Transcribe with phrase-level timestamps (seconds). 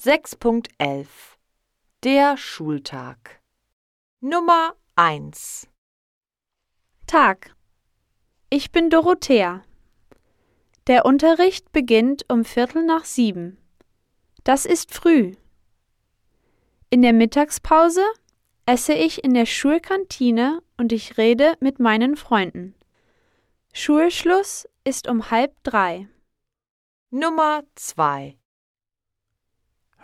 [0.00, 1.08] 6.11
[2.04, 3.40] Der Schultag
[4.20, 5.66] Nummer 1
[7.08, 7.56] Tag.
[8.48, 9.64] Ich bin Dorothea.
[10.86, 13.58] Der Unterricht beginnt um Viertel nach sieben.
[14.44, 15.34] Das ist früh.
[16.90, 18.04] In der Mittagspause
[18.66, 22.76] esse ich in der Schulkantine und ich rede mit meinen Freunden.
[23.72, 26.06] Schulschluss ist um halb drei.
[27.10, 28.37] Nummer 2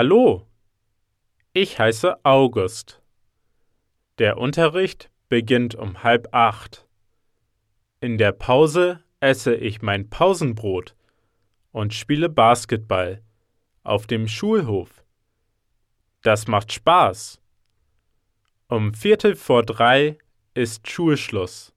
[0.00, 0.46] Hallo,
[1.52, 3.02] ich heiße August.
[4.18, 6.86] Der Unterricht beginnt um halb acht.
[7.98, 10.94] In der Pause esse ich mein Pausenbrot
[11.72, 13.24] und spiele Basketball
[13.82, 15.04] auf dem Schulhof.
[16.22, 17.40] Das macht Spaß.
[18.68, 20.16] Um Viertel vor drei
[20.54, 21.74] ist Schulschluss.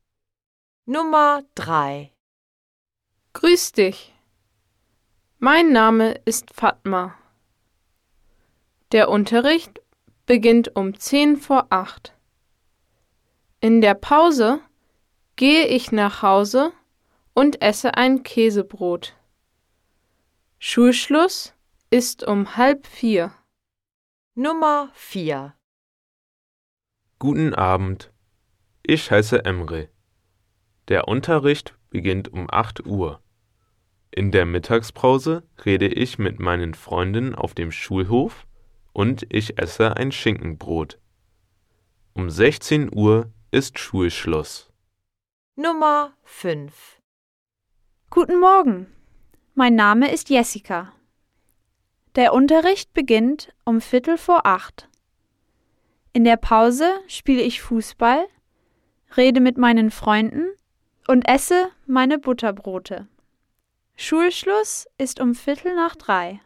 [0.86, 2.12] Nummer 3
[3.34, 4.14] Grüß dich.
[5.40, 7.17] Mein Name ist Fatma.
[8.91, 9.80] Der Unterricht
[10.26, 12.14] beginnt um zehn vor acht.
[13.61, 14.59] In der Pause
[15.38, 16.73] gehe ich nach Hause
[17.34, 19.16] und esse ein Käsebrot.
[20.59, 21.53] Schulschluss
[21.89, 23.34] ist um halb vier.
[24.36, 25.53] Nummer 4
[27.19, 28.12] Guten Abend.
[28.84, 29.89] Ich heiße Emre.
[30.89, 33.22] Der Unterricht beginnt um 8 Uhr.
[34.09, 38.45] In der Mittagspause rede ich mit meinen Freunden auf dem Schulhof
[38.94, 41.00] und ich esse ein Schinkenbrot.
[42.14, 44.70] Um 16 Uhr ist Schulschluss.
[45.56, 47.00] Nummer 5
[48.09, 48.88] Guten Morgen.
[49.53, 50.92] Mein Name ist Jessica.
[52.16, 54.89] Der Unterricht beginnt um Viertel vor acht.
[56.14, 58.25] In der Pause spiele ich Fußball,
[59.16, 60.47] rede mit meinen Freunden
[61.08, 63.08] und esse meine Butterbrote.
[63.95, 66.42] Schulschluss ist um Viertel nach drei.